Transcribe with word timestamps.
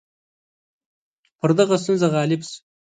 پر 1.39 1.49
دغه 1.59 1.75
ستونزه 1.83 2.07
غالب 2.15 2.41
شو. 2.49 2.57